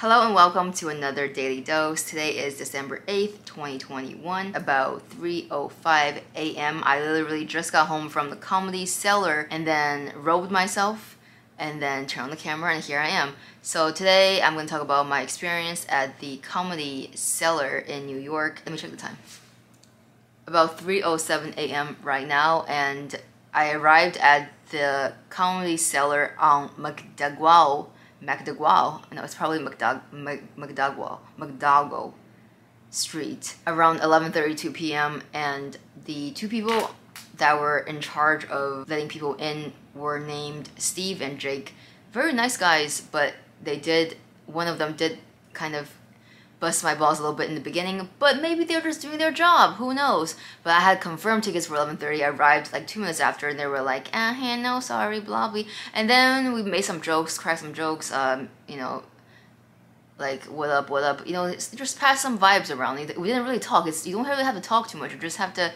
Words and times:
Hello 0.00 0.24
and 0.24 0.32
welcome 0.32 0.72
to 0.74 0.90
another 0.90 1.26
Daily 1.26 1.60
Dose. 1.60 2.04
Today 2.04 2.38
is 2.38 2.56
December 2.56 3.02
8th, 3.08 3.44
2021, 3.46 4.54
about 4.54 5.10
3.05 5.10 6.20
a.m. 6.36 6.82
I 6.84 7.00
literally 7.00 7.44
just 7.44 7.72
got 7.72 7.88
home 7.88 8.08
from 8.08 8.30
the 8.30 8.36
Comedy 8.36 8.86
Cellar 8.86 9.48
and 9.50 9.66
then 9.66 10.12
robed 10.14 10.52
myself 10.52 11.18
and 11.58 11.82
then 11.82 12.06
turned 12.06 12.26
on 12.26 12.30
the 12.30 12.36
camera 12.36 12.74
and 12.74 12.84
here 12.84 13.00
I 13.00 13.08
am. 13.08 13.34
So 13.60 13.90
today 13.90 14.40
I'm 14.40 14.54
going 14.54 14.66
to 14.66 14.70
talk 14.72 14.82
about 14.82 15.08
my 15.08 15.20
experience 15.20 15.84
at 15.88 16.20
the 16.20 16.36
Comedy 16.36 17.10
Cellar 17.16 17.78
in 17.78 18.06
New 18.06 18.18
York. 18.18 18.62
Let 18.64 18.70
me 18.70 18.78
check 18.78 18.92
the 18.92 18.96
time. 18.96 19.18
About 20.46 20.78
3.07 20.78 21.56
a.m. 21.56 21.96
right 22.04 22.28
now 22.28 22.64
and 22.68 23.20
I 23.52 23.72
arrived 23.72 24.16
at 24.18 24.52
the 24.70 25.14
Comedy 25.28 25.76
Cellar 25.76 26.34
on 26.38 26.68
MacDowell 26.76 27.88
McDowell. 28.22 29.02
No, 29.12 29.22
it's 29.22 29.34
probably 29.34 29.58
McDoug 29.58 30.00
McDowell 30.12 31.18
McDowell 31.38 32.12
Street 32.90 33.56
around 33.66 34.00
11:32 34.00 34.72
p.m. 34.72 35.22
And 35.32 35.76
the 36.04 36.30
two 36.32 36.48
people 36.48 36.90
that 37.36 37.60
were 37.60 37.78
in 37.78 38.00
charge 38.00 38.44
of 38.46 38.88
letting 38.88 39.08
people 39.08 39.34
in 39.34 39.72
were 39.94 40.18
named 40.18 40.70
Steve 40.76 41.20
and 41.20 41.38
Jake. 41.38 41.74
Very 42.12 42.32
nice 42.32 42.56
guys, 42.56 43.00
but 43.00 43.34
they 43.62 43.76
did. 43.76 44.16
One 44.46 44.66
of 44.66 44.78
them 44.78 44.96
did 44.96 45.18
kind 45.52 45.74
of 45.74 45.90
bust 46.60 46.82
my 46.82 46.94
balls 46.94 47.18
a 47.18 47.22
little 47.22 47.36
bit 47.36 47.48
in 47.48 47.54
the 47.54 47.60
beginning, 47.60 48.08
but 48.18 48.42
maybe 48.42 48.64
they're 48.64 48.80
just 48.80 49.02
doing 49.02 49.18
their 49.18 49.30
job. 49.30 49.76
Who 49.76 49.94
knows? 49.94 50.34
But 50.62 50.70
I 50.70 50.80
had 50.80 51.00
confirmed 51.00 51.44
tickets 51.44 51.66
for 51.66 51.74
11:30. 51.76 52.24
I 52.24 52.28
arrived 52.28 52.72
like 52.72 52.86
two 52.86 53.00
minutes 53.00 53.20
after, 53.20 53.48
and 53.48 53.58
they 53.58 53.66
were 53.66 53.82
like, 53.82 54.08
"Ah, 54.12 54.32
no, 54.60 54.80
sorry, 54.80 55.20
blah 55.20 55.48
blah." 55.48 55.62
And 55.94 56.10
then 56.10 56.52
we 56.52 56.62
made 56.62 56.84
some 56.84 57.00
jokes, 57.00 57.38
cracked 57.38 57.60
some 57.60 57.74
jokes. 57.74 58.12
Um, 58.12 58.48
you 58.66 58.76
know, 58.76 59.02
like 60.18 60.44
what 60.44 60.70
up, 60.70 60.90
what 60.90 61.04
up. 61.04 61.26
You 61.26 61.32
know, 61.34 61.54
just 61.54 61.98
pass 61.98 62.20
some 62.20 62.38
vibes 62.38 62.74
around. 62.74 62.98
We 62.98 63.06
didn't 63.06 63.44
really 63.44 63.60
talk. 63.60 63.86
It's 63.86 64.06
you 64.06 64.16
don't 64.16 64.26
really 64.26 64.44
have 64.44 64.56
to 64.56 64.60
talk 64.60 64.88
too 64.88 64.98
much. 64.98 65.12
You 65.12 65.18
just 65.18 65.38
have 65.38 65.54
to 65.54 65.72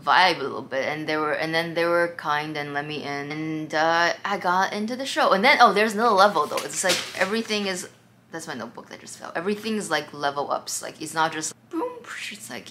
vibe 0.00 0.38
a 0.40 0.42
little 0.42 0.62
bit 0.62 0.88
and 0.88 1.06
they 1.06 1.16
were 1.16 1.32
and 1.32 1.54
then 1.54 1.74
they 1.74 1.84
were 1.84 2.14
kind 2.16 2.56
and 2.56 2.72
let 2.72 2.86
me 2.86 3.02
in 3.02 3.30
and 3.30 3.74
uh, 3.74 4.12
i 4.24 4.38
got 4.38 4.72
into 4.72 4.96
the 4.96 5.04
show 5.04 5.32
and 5.32 5.44
then 5.44 5.58
oh 5.60 5.72
there's 5.72 5.92
another 5.92 6.14
level 6.14 6.46
though 6.46 6.56
it's 6.56 6.82
like 6.82 6.96
everything 7.18 7.66
is 7.66 7.88
that's 8.32 8.48
my 8.48 8.54
notebook 8.54 8.88
that 8.88 9.00
just 9.00 9.18
fell. 9.18 9.32
Everything 9.36 9.76
is 9.76 9.90
like 9.90 10.12
level 10.12 10.50
ups. 10.50 10.82
Like 10.82 11.00
it's 11.00 11.14
not 11.14 11.32
just 11.32 11.54
boom. 11.70 11.92
It's 12.30 12.50
like 12.50 12.68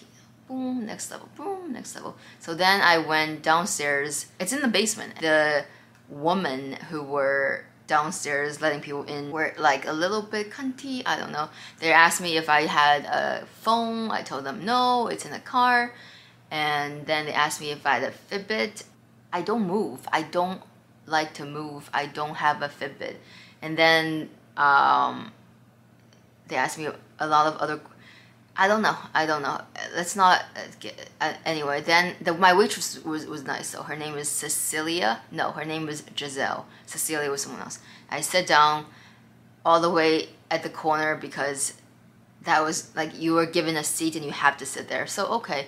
boom, 0.47 0.85
next 0.85 1.09
level, 1.11 1.29
boom, 1.37 1.71
next 1.71 1.95
level. 1.95 2.17
So 2.39 2.53
then 2.53 2.81
I 2.81 2.97
went 2.97 3.41
downstairs. 3.41 4.25
It's 4.39 4.51
in 4.51 4.61
the 4.61 4.67
basement. 4.67 5.21
The 5.21 5.65
woman 6.09 6.73
who 6.89 7.01
were 7.01 7.65
downstairs 7.87 8.61
letting 8.61 8.81
people 8.81 9.03
in 9.03 9.31
were 9.31 9.53
like 9.57 9.85
a 9.85 9.93
little 9.93 10.21
bit 10.21 10.51
cunty. 10.51 11.03
I 11.05 11.17
don't 11.17 11.31
know. 11.31 11.49
They 11.79 11.91
asked 11.91 12.21
me 12.21 12.37
if 12.37 12.49
I 12.49 12.61
had 12.63 13.05
a 13.05 13.45
phone. 13.61 14.11
I 14.11 14.21
told 14.23 14.43
them 14.43 14.65
no, 14.65 15.07
it's 15.07 15.25
in 15.25 15.31
the 15.31 15.39
car. 15.39 15.93
And 16.49 17.05
then 17.05 17.25
they 17.25 17.33
asked 17.33 17.61
me 17.61 17.71
if 17.71 17.85
I 17.85 17.99
had 17.99 18.03
a 18.03 18.11
Fitbit. 18.11 18.83
I 19.31 19.41
don't 19.41 19.65
move. 19.65 19.99
I 20.11 20.23
don't 20.23 20.61
like 21.05 21.33
to 21.35 21.45
move. 21.45 21.89
I 21.93 22.07
don't 22.07 22.35
have 22.35 22.61
a 22.61 22.67
Fitbit. 22.67 23.15
And 23.61 23.77
then 23.77 24.29
um, 24.57 25.31
they 26.51 26.57
asked 26.57 26.77
me 26.77 26.87
a 27.19 27.27
lot 27.27 27.47
of 27.47 27.57
other 27.57 27.79
I 28.57 28.67
don't 28.67 28.81
know. 28.81 28.97
I 29.13 29.25
don't 29.25 29.41
know. 29.41 29.61
Let's 29.95 30.15
not 30.15 30.43
get 30.81 31.09
uh, 31.21 31.33
anyway. 31.45 31.81
Then 31.81 32.15
the, 32.21 32.33
my 32.33 32.53
waitress 32.53 33.03
was, 33.03 33.25
was 33.25 33.43
nice 33.43 33.71
though. 33.71 33.83
Her 33.83 33.95
name 33.95 34.17
is 34.17 34.27
Cecilia. 34.27 35.21
No, 35.31 35.51
her 35.51 35.63
name 35.63 35.85
was 35.85 36.03
Giselle. 36.15 36.65
Cecilia 36.85 37.31
was 37.31 37.43
someone 37.43 37.61
else. 37.61 37.79
I 38.09 38.19
sat 38.21 38.45
down 38.45 38.85
all 39.65 39.79
the 39.79 39.89
way 39.89 40.29
at 40.49 40.63
the 40.63 40.69
corner 40.69 41.15
because 41.15 41.75
that 42.43 42.61
was 42.61 42.93
like 42.95 43.17
you 43.17 43.33
were 43.33 43.45
given 43.45 43.77
a 43.77 43.83
seat 43.83 44.15
and 44.15 44.25
you 44.25 44.31
have 44.31 44.57
to 44.57 44.65
sit 44.65 44.89
there. 44.89 45.07
So 45.07 45.27
okay, 45.27 45.67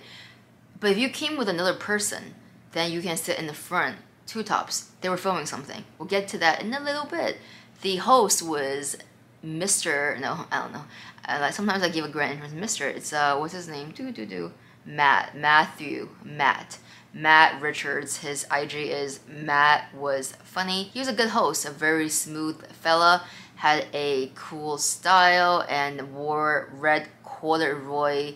but 0.80 0.92
if 0.92 0.98
you 0.98 1.08
came 1.08 1.38
with 1.38 1.48
another 1.48 1.74
person, 1.74 2.36
then 2.74 2.92
you 2.92 3.02
can 3.02 3.16
sit 3.16 3.40
in 3.40 3.48
the 3.48 3.54
front, 3.54 3.96
two 4.28 4.44
tops. 4.44 4.92
They 5.00 5.08
were 5.08 5.18
filming 5.18 5.46
something. 5.46 5.86
We'll 5.98 6.10
get 6.10 6.28
to 6.30 6.38
that 6.40 6.62
in 6.62 6.74
a 6.74 6.82
little 6.82 7.06
bit. 7.06 7.38
The 7.82 7.98
host 7.98 8.42
was 8.42 8.98
Mr. 9.44 10.20
No, 10.20 10.46
I 10.52 10.62
don't 10.62 10.74
know. 10.74 10.84
Like 11.28 11.54
sometimes 11.54 11.84
I 11.84 11.90
give 11.90 12.06
a 12.06 12.10
grand 12.10 12.34
entrance. 12.34 12.54
Mr. 12.54 12.86
It's 12.88 13.12
uh, 13.14 13.38
what's 13.38 13.54
his 13.54 13.68
name? 13.68 13.92
Do 13.92 14.12
do 14.12 14.26
do. 14.26 14.52
Matt 14.86 15.36
Matthew 15.36 16.10
Matt 16.24 16.78
Matt 17.14 17.62
Richards. 17.62 18.18
His 18.18 18.46
IG 18.52 18.76
is 18.76 19.20
Matt 19.28 19.94
was 19.94 20.34
funny. 20.44 20.84
He 20.86 21.00
was 21.00 21.08
a 21.08 21.14
good 21.14 21.30
host, 21.30 21.66
a 21.66 21.72
very 21.72 22.10
smooth 22.10 22.66
fella. 22.72 23.24
Had 23.56 23.88
a 23.94 24.32
cool 24.36 24.78
style 24.78 25.66
and 25.70 26.14
wore 26.14 26.70
red 26.74 27.08
corduroy, 27.24 28.36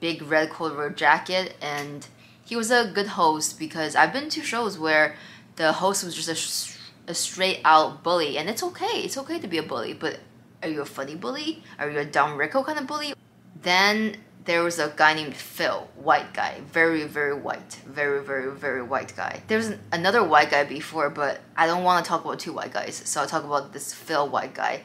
big 0.00 0.22
red 0.22 0.50
corduroy 0.50 0.92
jacket. 0.94 1.54
And 1.62 2.06
he 2.44 2.56
was 2.56 2.70
a 2.70 2.90
good 2.92 3.08
host 3.08 3.58
because 3.58 3.94
I've 3.94 4.12
been 4.12 4.28
to 4.30 4.42
shows 4.42 4.78
where 4.78 5.14
the 5.56 5.72
host 5.72 6.04
was 6.04 6.14
just 6.14 6.76
a, 7.06 7.10
a 7.10 7.14
straight 7.14 7.60
out 7.64 8.02
bully, 8.02 8.38
and 8.38 8.48
it's 8.48 8.62
okay. 8.62 9.02
It's 9.02 9.18
okay 9.18 9.38
to 9.38 9.46
be 9.46 9.58
a 9.58 9.62
bully, 9.62 9.92
but 9.92 10.20
are 10.62 10.68
you 10.68 10.80
a 10.80 10.84
funny 10.84 11.14
bully? 11.14 11.62
Are 11.78 11.90
you 11.90 11.98
a 11.98 12.04
Don 12.04 12.38
Rickles 12.38 12.66
kind 12.66 12.78
of 12.78 12.86
bully? 12.86 13.14
Then 13.62 14.16
there 14.44 14.62
was 14.62 14.78
a 14.78 14.92
guy 14.96 15.14
named 15.14 15.34
Phil, 15.34 15.88
white 15.96 16.32
guy, 16.32 16.62
very, 16.72 17.04
very 17.04 17.34
white, 17.34 17.80
very, 17.86 18.24
very, 18.24 18.50
very 18.50 18.82
white 18.82 19.14
guy. 19.14 19.42
There 19.46 19.58
was 19.58 19.74
another 19.92 20.24
white 20.24 20.50
guy 20.50 20.64
before, 20.64 21.10
but 21.10 21.40
I 21.56 21.66
don't 21.66 21.84
want 21.84 22.04
to 22.04 22.08
talk 22.08 22.24
about 22.24 22.38
two 22.38 22.54
white 22.54 22.72
guys, 22.72 23.02
so 23.04 23.20
I'll 23.20 23.26
talk 23.26 23.44
about 23.44 23.72
this 23.72 23.92
Phil 23.92 24.28
white 24.28 24.54
guy. 24.54 24.82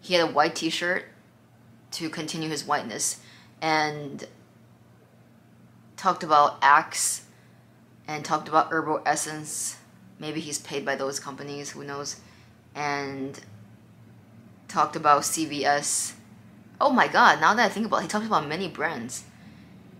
He 0.00 0.14
had 0.14 0.28
a 0.28 0.32
white 0.32 0.56
t 0.56 0.68
shirt 0.68 1.04
to 1.92 2.08
continue 2.10 2.48
his 2.48 2.66
whiteness 2.66 3.20
and 3.62 4.26
talked 5.96 6.24
about 6.24 6.58
Axe 6.60 7.22
and 8.08 8.24
talked 8.24 8.48
about 8.48 8.72
Herbal 8.72 9.02
Essence. 9.06 9.76
Maybe 10.18 10.40
he's 10.40 10.58
paid 10.58 10.84
by 10.84 10.96
those 10.96 11.20
companies, 11.20 11.70
who 11.70 11.84
knows? 11.84 12.16
And 12.74 13.40
talked 14.74 14.96
about 14.96 15.22
CVS. 15.22 16.14
Oh 16.80 16.90
my 16.90 17.06
god, 17.06 17.40
now 17.40 17.54
that 17.54 17.66
I 17.66 17.68
think 17.68 17.86
about 17.86 18.00
it, 18.00 18.02
he 18.02 18.08
talked 18.08 18.26
about 18.26 18.48
many 18.48 18.66
brands. 18.66 19.22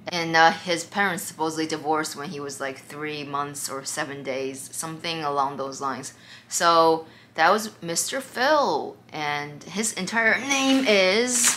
And 0.08 0.34
uh, 0.34 0.50
his 0.50 0.84
parents 0.84 1.22
supposedly 1.22 1.66
divorced 1.66 2.16
when 2.16 2.30
he 2.30 2.40
was 2.40 2.60
like 2.60 2.78
three 2.78 3.22
months 3.22 3.70
or 3.70 3.84
seven 3.84 4.24
days, 4.24 4.68
something 4.72 5.22
along 5.22 5.56
those 5.56 5.80
lines. 5.80 6.12
So 6.48 7.06
that 7.34 7.50
was 7.50 7.68
Mr. 7.82 8.20
Phil, 8.20 8.96
and 9.12 9.62
his 9.62 9.92
entire 9.92 10.38
name 10.40 10.84
is. 10.86 11.56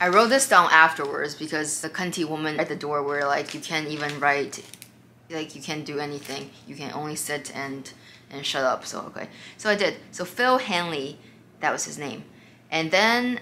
I 0.00 0.08
wrote 0.08 0.30
this 0.30 0.48
down 0.48 0.68
afterwards 0.72 1.36
because 1.36 1.80
the 1.80 1.88
cunty 1.88 2.24
woman 2.24 2.58
at 2.58 2.68
the 2.68 2.74
door 2.74 3.04
were 3.04 3.24
like, 3.24 3.54
you 3.54 3.60
can't 3.60 3.86
even 3.86 4.18
write, 4.18 4.60
like, 5.30 5.54
you 5.54 5.62
can't 5.62 5.84
do 5.84 6.00
anything. 6.00 6.50
You 6.66 6.74
can 6.74 6.90
only 6.92 7.14
sit 7.14 7.54
and 7.54 7.92
and 8.32 8.44
shut 8.44 8.64
up. 8.64 8.84
So 8.84 9.00
okay, 9.08 9.28
so 9.56 9.70
I 9.70 9.76
did. 9.76 9.96
So 10.10 10.24
Phil 10.24 10.58
Hanley, 10.58 11.18
that 11.60 11.70
was 11.70 11.84
his 11.84 11.98
name, 11.98 12.24
and 12.70 12.90
then 12.90 13.40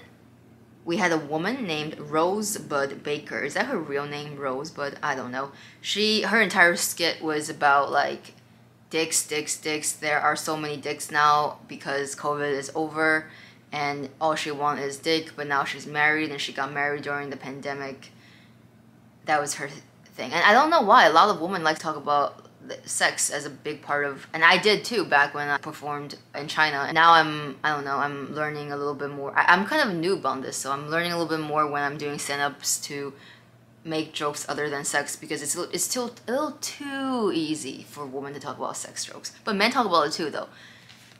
we 0.83 0.97
had 0.97 1.11
a 1.11 1.17
woman 1.17 1.65
named 1.65 1.97
Rosebud 1.99 3.03
Baker. 3.03 3.39
Is 3.39 3.53
that 3.53 3.67
her 3.67 3.77
real 3.77 4.05
name, 4.05 4.35
Rosebud? 4.35 4.97
I 5.01 5.15
don't 5.15 5.31
know. 5.31 5.51
She 5.79 6.23
her 6.23 6.41
entire 6.41 6.75
skit 6.75 7.21
was 7.21 7.49
about 7.49 7.91
like 7.91 8.33
dicks, 8.89 9.25
dicks, 9.25 9.57
dicks. 9.57 9.91
There 9.91 10.19
are 10.19 10.35
so 10.35 10.57
many 10.57 10.77
dicks 10.77 11.11
now 11.11 11.59
because 11.67 12.15
COVID 12.15 12.51
is 12.51 12.71
over, 12.75 13.29
and 13.71 14.09
all 14.19 14.35
she 14.35 14.51
wants 14.51 14.83
is 14.83 14.97
dick. 14.97 15.33
But 15.35 15.47
now 15.47 15.63
she's 15.63 15.87
married, 15.87 16.31
and 16.31 16.41
she 16.41 16.53
got 16.53 16.73
married 16.73 17.03
during 17.03 17.29
the 17.29 17.37
pandemic. 17.37 18.11
That 19.25 19.39
was 19.39 19.55
her 19.55 19.69
thing, 20.05 20.31
and 20.33 20.43
I 20.43 20.53
don't 20.53 20.69
know 20.69 20.81
why. 20.81 21.05
A 21.05 21.13
lot 21.13 21.29
of 21.29 21.39
women 21.39 21.63
like 21.63 21.77
to 21.77 21.81
talk 21.81 21.95
about 21.95 22.47
sex 22.85 23.29
as 23.29 23.45
a 23.45 23.49
big 23.49 23.81
part 23.81 24.05
of 24.05 24.27
and 24.33 24.43
i 24.43 24.57
did 24.57 24.83
too 24.85 25.03
back 25.03 25.33
when 25.33 25.47
i 25.47 25.57
performed 25.57 26.15
in 26.35 26.47
china. 26.47 26.85
And 26.87 26.95
now 26.95 27.13
i'm 27.13 27.57
i 27.63 27.69
don't 27.69 27.85
know 27.85 27.97
i'm 27.97 28.33
learning 28.33 28.71
a 28.71 28.77
little 28.77 28.93
bit 28.93 29.09
more. 29.09 29.33
I, 29.37 29.53
am 29.53 29.65
kind 29.65 29.81
of 29.81 29.95
a 29.95 29.99
noob 29.99 30.25
on 30.25 30.41
this 30.41 30.57
so 30.57 30.71
i'm 30.71 30.89
learning 30.89 31.11
a 31.11 31.17
little 31.17 31.37
bit 31.37 31.43
more 31.43 31.67
when 31.67 31.83
i'm 31.83 31.97
doing 31.97 32.19
stand-ups 32.19 32.79
to 32.81 33.13
make 33.83 34.13
jokes 34.13 34.45
other 34.47 34.69
than 34.69 34.85
sex 34.85 35.15
because 35.15 35.41
it's 35.41 35.55
it's 35.55 35.83
still 35.83 36.13
a 36.27 36.31
little 36.31 36.51
too 36.61 37.31
easy 37.33 37.83
for 37.89 38.05
women 38.05 38.33
to 38.33 38.39
talk 38.39 38.57
about 38.57 38.77
sex 38.77 39.05
jokes. 39.05 39.33
But 39.43 39.55
men 39.55 39.71
talk 39.71 39.85
about 39.85 40.07
it 40.07 40.13
too 40.13 40.29
though. 40.29 40.49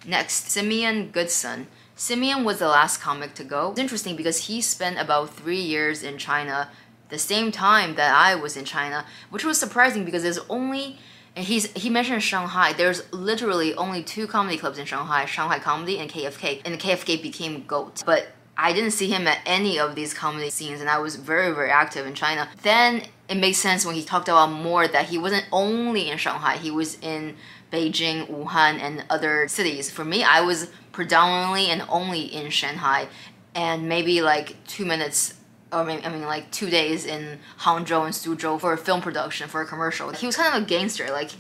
Next 0.06 0.50
simeon 0.50 1.10
goodson. 1.12 1.68
Simeon 1.96 2.44
was 2.44 2.60
the 2.60 2.68
last 2.68 3.02
comic 3.02 3.34
to 3.36 3.44
go. 3.44 3.72
It's 3.72 3.80
interesting 3.80 4.16
because 4.16 4.48
he 4.48 4.62
spent 4.62 5.00
about 5.00 5.32
three 5.32 5.62
years 5.62 6.04
in 6.04 6.18
china 6.18 6.70
the 7.10 7.20
same 7.20 7.52
time 7.52 7.96
that 7.96 8.14
i 8.16 8.34
was 8.34 8.56
in 8.56 8.66
china 8.66 9.06
which 9.30 9.44
was 9.44 9.60
surprising 9.60 10.06
because 10.06 10.24
there's 10.24 10.40
only 10.50 10.98
and 11.36 11.46
he's 11.46 11.72
he 11.74 11.90
mentioned 11.90 12.24
Shanghai. 12.24 12.74
There's 12.74 13.12
literally 13.14 13.74
only 13.76 14.04
two 14.04 14.28
comedy 14.28 14.58
clubs 14.58 14.78
in 14.78 14.86
Shanghai: 14.86 15.26
Shanghai 15.26 15.60
Comedy 15.60 15.98
and 15.98 16.10
KFK. 16.10 16.62
And 16.66 16.80
KFK 16.80 17.22
became 17.22 17.64
GOAT. 17.64 18.04
But 18.06 18.28
I 18.58 18.74
didn't 18.74 18.92
see 18.92 19.10
him 19.10 19.28
at 19.28 19.40
any 19.46 19.80
of 19.80 19.96
these 19.96 20.14
comedy 20.14 20.50
scenes, 20.50 20.82
and 20.82 20.90
I 20.90 21.00
was 21.00 21.16
very 21.16 21.54
very 21.54 21.70
active 21.70 22.06
in 22.06 22.16
China. 22.16 22.50
Then 22.64 23.04
it 23.30 23.36
makes 23.38 23.58
sense 23.58 23.86
when 23.86 23.96
he 23.96 24.04
talked 24.04 24.28
about 24.28 24.52
more 24.52 24.88
that 24.88 25.06
he 25.06 25.18
wasn't 25.18 25.46
only 25.52 26.10
in 26.10 26.18
Shanghai. 26.18 26.58
He 26.58 26.70
was 26.70 27.00
in 27.00 27.38
Beijing, 27.72 28.28
Wuhan, 28.30 28.80
and 28.80 29.06
other 29.10 29.48
cities. 29.48 29.90
For 29.90 30.04
me, 30.04 30.24
I 30.24 30.42
was 30.42 30.70
predominantly 30.92 31.68
and 31.68 31.84
only 31.88 32.24
in 32.24 32.50
Shanghai, 32.50 33.08
and 33.56 33.88
maybe 33.88 34.22
like 34.22 34.58
two 34.68 34.84
minutes 34.84 35.36
or 35.72 35.84
maybe, 35.84 36.06
I 36.06 36.10
mean 36.10 36.24
like 36.24 36.52
two 36.52 36.70
days 36.70 37.06
in 37.06 37.40
Hangzhou 37.60 38.06
and 38.06 38.14
Suzhou 38.14 38.60
for 38.60 38.74
a 38.74 38.78
film 38.78 39.02
production 39.02 39.48
for 39.48 39.62
a 39.62 39.66
commercial. 39.66 40.10
He 40.12 40.26
was 40.26 40.36
kind 40.36 40.56
of 40.56 40.64
a 40.64 40.66
gangster. 40.66 41.10
Like 41.10 41.32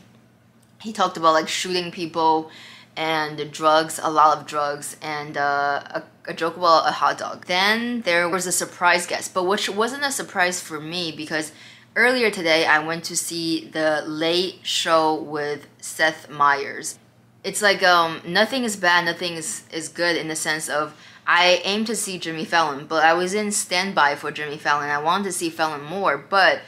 he 0.81 0.93
talked 0.93 1.17
about 1.17 1.33
like 1.33 1.47
shooting 1.47 1.91
people 1.91 2.49
and 2.95 3.51
drugs, 3.51 3.99
a 4.01 4.09
lot 4.09 4.37
of 4.37 4.45
drugs, 4.45 4.97
and 5.01 5.37
uh, 5.37 5.81
a, 5.85 6.03
a, 6.27 6.33
joke 6.33 6.57
about 6.57 6.87
a 6.87 6.91
hot 6.91 7.17
dog. 7.17 7.45
Then 7.45 8.01
there 8.01 8.27
was 8.27 8.45
a 8.45 8.51
surprise 8.51 9.07
guest, 9.07 9.33
but 9.33 9.45
which 9.45 9.69
wasn't 9.69 10.03
a 10.03 10.11
surprise 10.11 10.59
for 10.59 10.79
me 10.79 11.11
because 11.11 11.53
earlier 11.95 12.29
today 12.29 12.65
I 12.65 12.79
went 12.79 13.03
to 13.05 13.15
see 13.15 13.65
the 13.65 14.03
Late 14.05 14.59
Show 14.63 15.15
with 15.15 15.67
Seth 15.79 16.29
Meyers. 16.29 16.99
It's 17.43 17.61
like 17.61 17.81
um, 17.81 18.21
nothing 18.27 18.65
is 18.65 18.75
bad, 18.75 19.05
nothing 19.05 19.33
is, 19.33 19.63
is 19.71 19.87
good 19.87 20.17
in 20.17 20.27
the 20.27 20.35
sense 20.35 20.69
of 20.69 20.93
I 21.25 21.61
aimed 21.63 21.87
to 21.87 21.95
see 21.95 22.17
Jimmy 22.17 22.45
Fallon, 22.45 22.85
but 22.87 23.03
I 23.03 23.13
was 23.13 23.33
in 23.33 23.51
standby 23.51 24.15
for 24.15 24.31
Jimmy 24.31 24.57
Fallon. 24.57 24.89
I 24.89 25.01
wanted 25.01 25.25
to 25.25 25.31
see 25.31 25.49
Fallon 25.49 25.81
more, 25.81 26.17
but 26.17 26.61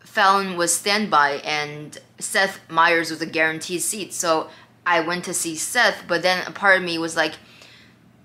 Fallon 0.00 0.56
was 0.56 0.74
standby 0.74 1.40
and 1.44 1.98
Seth 2.18 2.60
Meyers 2.68 3.10
was 3.10 3.22
a 3.22 3.26
guaranteed 3.26 3.82
seat. 3.82 4.12
So 4.12 4.50
I 4.86 5.00
went 5.00 5.24
to 5.24 5.34
see 5.34 5.54
Seth, 5.54 6.04
but 6.08 6.22
then 6.22 6.46
a 6.46 6.50
part 6.50 6.78
of 6.78 6.84
me 6.84 6.98
was 6.98 7.16
like 7.16 7.34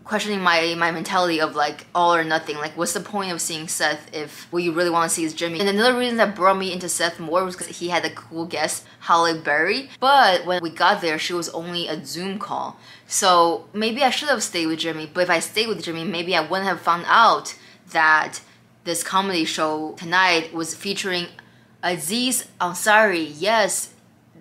questioning 0.04 0.42
my 0.42 0.76
my 0.78 0.92
mentality 0.92 1.40
of 1.40 1.56
like 1.56 1.86
all 1.96 2.14
or 2.14 2.24
nothing. 2.24 2.58
Like, 2.58 2.76
what's 2.78 2.94
the 2.94 3.00
point 3.00 3.32
of 3.32 3.42
seeing 3.42 3.68
Seth 3.68 4.14
if 4.14 4.52
what 4.52 4.64
you 4.64 4.72
really 4.72 4.90
want 4.90 5.10
to 5.10 5.16
see 5.16 5.24
is 5.24 5.34
Jimmy? 5.34 5.60
And 5.60 5.70
another 5.70 5.98
reason 5.98 6.18
that 6.18 6.36
brought 6.36 6.58
me 6.58 6.74
into 6.74 6.90
Seth 6.90 7.20
more 7.20 7.44
was 7.44 7.56
because 7.56 7.78
he 7.78 7.90
had 7.90 8.06
a 8.06 8.10
cool 8.10 8.46
guest, 8.46 8.86
Halle 9.02 9.40
Berry. 9.40 9.90
But 10.00 10.46
when 10.46 10.62
we 10.62 10.70
got 10.70 11.02
there, 11.02 11.18
she 11.18 11.34
was 11.34 11.50
only 11.50 11.88
a 11.88 12.06
Zoom 12.06 12.40
call. 12.40 12.78
So 13.08 13.68
maybe 13.74 14.04
I 14.04 14.10
should 14.10 14.30
have 14.30 14.44
stayed 14.44 14.68
with 14.68 14.80
Jimmy. 14.80 15.10
But 15.12 15.24
if 15.24 15.30
I 15.30 15.40
stayed 15.40 15.68
with 15.68 15.84
Jimmy, 15.84 16.04
maybe 16.04 16.36
I 16.36 16.42
wouldn't 16.42 16.68
have 16.68 16.82
found 16.82 17.06
out 17.08 17.56
that 17.92 18.42
this 18.84 19.04
comedy 19.04 19.46
show 19.46 19.94
tonight 19.98 20.54
was 20.54 20.76
featuring 20.76 21.28
Aziz 21.82 22.48
Ansari. 22.60 23.34
Yes, 23.38 23.93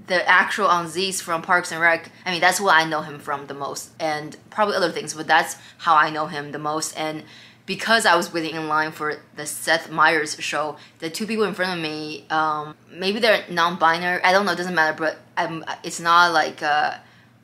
the 0.06 0.28
actual 0.28 0.68
Aziz 0.68 1.20
from 1.20 1.42
Parks 1.42 1.72
and 1.72 1.80
Rec. 1.80 2.10
I 2.26 2.32
mean, 2.32 2.40
that's 2.40 2.60
what 2.60 2.74
I 2.74 2.84
know 2.84 3.02
him 3.02 3.18
from 3.18 3.46
the 3.46 3.54
most, 3.54 3.90
and 4.00 4.36
probably 4.50 4.76
other 4.76 4.90
things, 4.90 5.14
but 5.14 5.26
that's 5.26 5.56
how 5.78 5.94
I 5.94 6.10
know 6.10 6.26
him 6.26 6.52
the 6.52 6.58
most. 6.58 6.96
And 6.98 7.24
because 7.66 8.06
I 8.06 8.16
was 8.16 8.32
waiting 8.32 8.56
in 8.56 8.68
line 8.68 8.92
for 8.92 9.20
the 9.36 9.46
Seth 9.46 9.90
Meyers 9.90 10.36
show, 10.40 10.76
the 10.98 11.08
two 11.08 11.26
people 11.26 11.44
in 11.44 11.54
front 11.54 11.78
of 11.78 11.82
me, 11.82 12.26
um, 12.30 12.74
maybe 12.90 13.20
they're 13.20 13.44
non-binary. 13.48 14.22
I 14.24 14.32
don't 14.32 14.44
know. 14.44 14.52
It 14.52 14.56
doesn't 14.56 14.74
matter. 14.74 14.96
But 14.96 15.18
I'm, 15.36 15.64
it's 15.84 16.00
not 16.00 16.32
like 16.32 16.62
uh, 16.62 16.94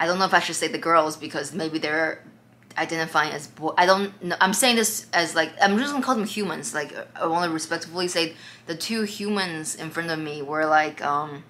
I 0.00 0.06
don't 0.06 0.18
know 0.18 0.24
if 0.24 0.34
I 0.34 0.40
should 0.40 0.56
say 0.56 0.68
the 0.68 0.78
girls 0.78 1.16
because 1.16 1.54
maybe 1.54 1.78
they're 1.78 2.22
identifying 2.76 3.32
as 3.32 3.46
boy. 3.46 3.72
I 3.76 3.86
don't 3.86 4.22
know. 4.22 4.36
I'm 4.40 4.54
saying 4.54 4.76
this 4.76 5.06
as 5.12 5.34
like 5.34 5.52
I'm 5.60 5.78
just 5.78 5.92
gonna 5.92 6.04
call 6.04 6.14
them 6.14 6.26
humans. 6.26 6.74
Like 6.74 6.94
I 7.16 7.26
want 7.26 7.44
to 7.44 7.52
respectfully 7.52 8.08
say 8.08 8.34
the 8.66 8.76
two 8.76 9.02
humans 9.02 9.74
in 9.74 9.90
front 9.90 10.10
of 10.10 10.18
me 10.18 10.42
were 10.42 10.66
like 10.66 11.02
um 11.02 11.44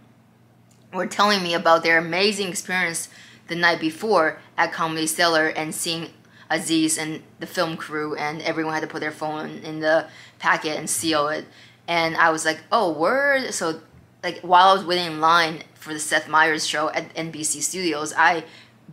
were 0.93 1.06
telling 1.06 1.43
me 1.43 1.55
about 1.55 1.82
their 1.82 1.99
amazing 1.99 2.49
experience 2.49 3.08
the 3.49 3.55
night 3.55 3.81
before 3.81 4.40
at 4.56 4.73
Comedy 4.73 5.06
Cellar 5.06 5.49
and 5.49 5.75
seeing 5.75 6.11
Aziz 6.50 6.96
and 6.96 7.23
the 7.40 7.46
film 7.46 7.76
crew 7.76 8.14
and 8.14 8.40
everyone 8.43 8.75
had 8.75 8.81
to 8.81 8.87
put 8.87 9.00
their 9.00 9.12
phone 9.12 9.58
in 9.58 9.81
the 9.81 10.06
packet 10.38 10.79
and 10.79 10.88
seal 10.88 11.29
it. 11.29 11.44
And 11.87 12.17
I 12.17 12.31
was 12.31 12.44
like, 12.44 12.61
oh, 12.73 12.93
word. 12.93 13.52
So, 13.52 13.81
like, 14.23 14.40
while 14.40 14.69
I 14.69 14.73
was 14.75 14.85
waiting 14.85 15.06
in 15.06 15.20
line 15.20 15.62
for 15.75 15.93
the 15.93 16.00
Seth 16.00 16.29
Meyers 16.29 16.67
show 16.67 16.90
at 16.90 17.14
NBC 17.14 17.62
Studios, 17.62 18.12
I 18.17 18.44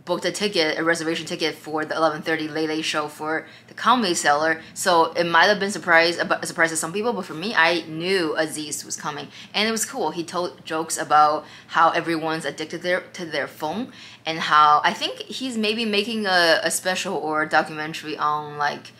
booked 0.04 0.24
a 0.24 0.30
ticket, 0.30 0.78
a 0.78 0.84
reservation 0.84 1.26
ticket 1.26 1.54
for 1.54 1.84
the 1.84 1.94
11:30 1.94 2.52
Late 2.52 2.68
Late 2.68 2.84
show 2.84 3.08
for 3.08 3.46
the 3.68 3.74
Comedy 3.74 4.14
Cellar. 4.14 4.60
So 4.74 5.12
it 5.12 5.24
might 5.24 5.46
have 5.46 5.58
been 5.58 5.70
surprise 5.70 6.18
a 6.18 6.46
surprise 6.46 6.70
to 6.70 6.76
some 6.76 6.92
people, 6.92 7.12
but 7.12 7.24
for 7.24 7.34
me, 7.34 7.54
I 7.54 7.82
knew 7.88 8.36
Aziz 8.36 8.84
was 8.84 8.96
coming, 8.96 9.28
and 9.54 9.68
it 9.68 9.72
was 9.72 9.84
cool. 9.84 10.10
He 10.10 10.24
told 10.24 10.64
jokes 10.64 10.96
about 10.98 11.44
how 11.68 11.90
everyone's 11.90 12.44
addicted 12.44 12.82
their, 12.82 13.00
to 13.14 13.24
their 13.24 13.46
phone, 13.46 13.92
and 14.24 14.38
how 14.38 14.80
I 14.84 14.92
think 14.92 15.20
he's 15.20 15.56
maybe 15.56 15.84
making 15.84 16.26
a, 16.26 16.60
a 16.62 16.70
special 16.70 17.14
or 17.14 17.42
a 17.42 17.48
documentary 17.48 18.16
on 18.16 18.58
like 18.58 18.92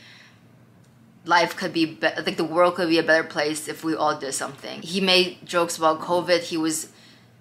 life 1.26 1.56
could 1.56 1.72
be, 1.72 1.84
be 1.84 2.06
like 2.24 2.36
the 2.36 2.44
world 2.44 2.76
could 2.76 2.88
be 2.88 2.98
a 2.98 3.02
better 3.02 3.24
place 3.24 3.68
if 3.68 3.84
we 3.84 3.94
all 3.94 4.16
did 4.16 4.32
something. 4.32 4.80
He 4.82 5.00
made 5.00 5.44
jokes 5.44 5.76
about 5.76 6.00
COVID. 6.00 6.40
He 6.42 6.56
was 6.56 6.88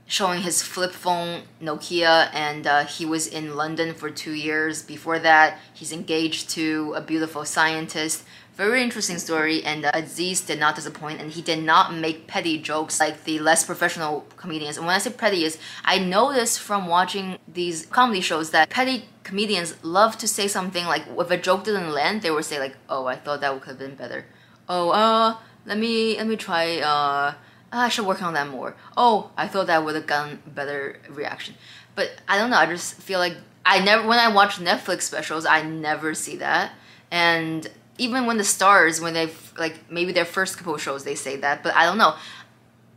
showing 0.08 0.42
his 0.42 0.62
flip 0.62 0.92
phone 0.92 1.44
Nokia, 1.62 2.30
and 2.34 2.68
uh, 2.68 2.86
he 2.86 3.06
was 3.06 3.28
in 3.28 3.56
London 3.56 3.94
for 3.94 4.10
two 4.10 4.34
years. 4.34 4.84
Before 4.84 5.20
that, 5.20 5.60
he's 5.74 5.92
engaged 5.92 6.50
to 6.52 6.94
a 6.96 7.02
beautiful 7.02 7.46
scientist. 7.46 8.24
Very 8.56 8.82
interesting 8.82 9.18
story, 9.18 9.64
and 9.64 9.84
uh, 9.84 9.92
Aziz 9.94 10.42
did 10.42 10.60
not 10.60 10.76
disappoint, 10.76 11.20
and 11.20 11.32
he 11.32 11.42
did 11.42 11.62
not 11.62 11.94
make 11.94 12.28
petty 12.28 12.58
jokes 12.58 13.00
like 13.00 13.26
the 13.26 13.40
less 13.40 13.66
professional 13.66 14.26
comedians. 14.38 14.78
And 14.78 14.86
when 14.86 14.96
I 14.96 15.00
say 15.00 15.12
petty, 15.12 15.44
is 15.44 15.58
I 15.84 15.98
noticed 16.00 16.60
from 16.60 16.88
watching 16.88 17.38
these 17.52 17.86
comedy 17.88 18.22
shows 18.22 18.52
that 18.52 18.70
petty 18.70 19.06
comedians 19.24 19.76
love 19.84 20.18
to 20.20 20.28
say 20.28 20.48
something 20.48 20.86
like 20.86 21.04
if 21.18 21.32
a 21.32 21.38
joke 21.38 21.66
didn't 21.66 21.92
land, 21.92 22.22
they 22.22 22.32
would 22.32 22.46
say 22.46 22.60
like, 22.60 22.78
"Oh, 22.88 23.08
I 23.08 23.16
thought 23.16 23.42
that 23.42 23.60
could 23.60 23.72
have 23.72 23.80
been 23.80 23.96
better." 23.96 24.26
Oh, 24.70 24.92
uh, 24.92 25.36
let 25.66 25.78
me 25.78 26.16
let 26.16 26.28
me 26.28 26.38
try. 26.38 26.80
Uh, 26.80 27.34
Ah, 27.72 27.86
I 27.86 27.90
should 27.90 28.06
work 28.06 28.22
on 28.22 28.34
that 28.34 28.48
more. 28.48 28.76
Oh, 28.96 29.32
I 29.38 29.48
thought 29.48 29.68
that 29.68 29.84
would 29.84 29.96
have 29.96 30.08
gotten 30.08 30.42
better 30.48 31.00
reaction. 31.10 31.56
But 31.96 32.12
I 32.28 32.38
don't 32.38 32.50
know. 32.50 32.58
I 32.58 32.66
just 32.66 32.96
feel 32.96 33.20
like 33.20 33.36
I 33.66 33.84
never 33.84 34.08
when 34.08 34.20
I 34.20 34.32
watch 34.34 34.58
Netflix 34.58 35.04
specials, 35.04 35.46
I 35.46 35.64
never 35.64 36.14
see 36.14 36.38
that. 36.38 36.74
And 37.12 37.68
even 37.98 38.26
when 38.26 38.38
the 38.38 38.44
stars, 38.44 39.02
when 39.02 39.14
they've 39.14 39.54
like 39.58 39.90
maybe 39.90 40.12
their 40.12 40.26
first 40.26 40.58
couple 40.58 40.78
shows, 40.78 41.04
they 41.04 41.16
say 41.16 41.38
that. 41.38 41.64
But 41.64 41.76
I 41.76 41.86
don't 41.86 41.98
know. 41.98 42.16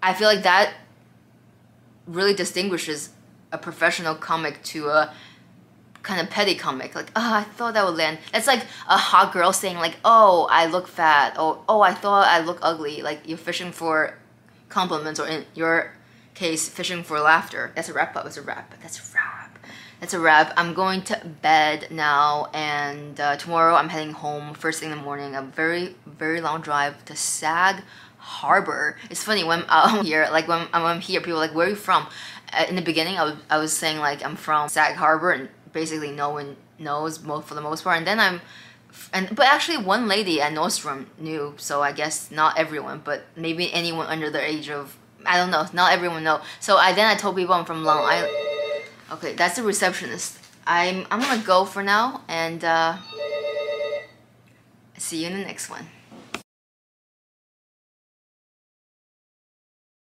I 0.02 0.12
feel 0.14 0.28
like 0.28 0.42
that 0.42 0.74
really 2.06 2.34
distinguishes 2.34 3.10
a 3.52 3.58
professional 3.58 4.14
comic 4.14 4.62
to 4.62 4.88
a 4.88 5.12
kind 6.02 6.20
of 6.20 6.30
petty 6.30 6.54
comic. 6.54 6.94
Like, 6.94 7.10
oh, 7.16 7.34
I 7.34 7.42
thought 7.42 7.74
that 7.74 7.84
would 7.84 7.96
land. 7.96 8.18
It's 8.34 8.46
like 8.46 8.64
a 8.88 8.96
hot 8.96 9.32
girl 9.32 9.52
saying 9.52 9.76
like, 9.76 9.96
oh, 10.04 10.48
I 10.50 10.66
look 10.66 10.88
fat. 10.88 11.34
Oh, 11.38 11.62
oh, 11.68 11.80
I 11.80 11.94
thought 11.94 12.26
I 12.26 12.40
look 12.40 12.58
ugly. 12.62 13.02
Like 13.02 13.20
you're 13.26 13.38
fishing 13.38 13.72
for 13.72 14.17
compliments, 14.68 15.20
or 15.20 15.26
in 15.26 15.44
your 15.54 15.92
case, 16.34 16.68
fishing 16.68 17.02
for 17.02 17.20
laughter. 17.20 17.72
That's 17.74 17.88
a 17.88 17.92
wrap 17.92 18.16
up. 18.16 18.26
It's 18.26 18.36
a 18.36 18.42
wrap. 18.42 18.74
That's 18.80 18.98
a 18.98 19.14
wrap. 19.14 19.58
That's 20.00 20.14
a 20.14 20.20
wrap. 20.20 20.52
I'm 20.56 20.74
going 20.74 21.02
to 21.02 21.20
bed 21.42 21.88
now, 21.90 22.48
and 22.54 23.18
uh, 23.18 23.36
tomorrow 23.36 23.74
I'm 23.74 23.88
heading 23.88 24.12
home 24.12 24.54
first 24.54 24.80
thing 24.80 24.92
in 24.92 24.98
the 24.98 25.02
morning. 25.02 25.34
A 25.34 25.42
very, 25.42 25.96
very 26.06 26.40
long 26.40 26.60
drive 26.60 27.04
to 27.06 27.16
Sag 27.16 27.82
Harbor. 28.18 28.96
It's 29.10 29.24
funny 29.24 29.42
when 29.42 29.64
I'm 29.68 30.04
here, 30.04 30.28
like 30.30 30.46
when 30.46 30.68
I'm 30.72 31.00
here, 31.00 31.20
people 31.20 31.38
are 31.38 31.46
like, 31.46 31.54
"Where 31.54 31.66
are 31.66 31.70
you 31.70 31.76
from?" 31.76 32.06
Uh, 32.52 32.64
in 32.68 32.76
the 32.76 32.82
beginning, 32.82 33.18
I 33.18 33.24
was, 33.24 33.34
I 33.50 33.58
was 33.58 33.72
saying 33.76 33.98
like 33.98 34.24
I'm 34.24 34.36
from 34.36 34.68
Sag 34.68 34.94
Harbor, 34.94 35.32
and 35.32 35.48
basically 35.72 36.12
no 36.12 36.30
one 36.30 36.56
knows 36.78 37.22
most 37.22 37.48
for 37.48 37.54
the 37.54 37.60
most 37.60 37.82
part. 37.82 37.98
And 37.98 38.06
then 38.06 38.20
I'm 38.20 38.40
and 39.12 39.34
but 39.34 39.46
actually 39.46 39.78
one 39.78 40.08
lady 40.08 40.40
at 40.40 40.52
Nordstrom 40.52 41.06
knew, 41.18 41.54
so 41.56 41.82
I 41.82 41.92
guess 41.92 42.30
not 42.30 42.58
everyone, 42.58 43.00
but 43.04 43.24
maybe 43.36 43.72
anyone 43.72 44.06
under 44.06 44.30
the 44.30 44.42
age 44.42 44.70
of 44.70 44.96
I 45.26 45.36
don't 45.36 45.50
know, 45.50 45.66
not 45.72 45.92
everyone 45.92 46.24
know. 46.24 46.40
So 46.60 46.76
I 46.76 46.92
then 46.92 47.06
I 47.06 47.14
told 47.14 47.36
people 47.36 47.54
I'm 47.54 47.64
from 47.64 47.84
Long 47.84 48.04
Island. 48.04 48.32
Okay, 49.12 49.34
that's 49.34 49.56
the 49.56 49.62
receptionist. 49.62 50.38
I'm 50.66 51.06
I'm 51.10 51.20
gonna 51.20 51.42
go 51.42 51.64
for 51.64 51.82
now 51.82 52.22
and 52.28 52.62
uh, 52.64 52.96
see 54.96 55.22
you 55.22 55.28
in 55.28 55.32
the 55.32 55.44
next 55.44 55.70
one. 55.70 55.86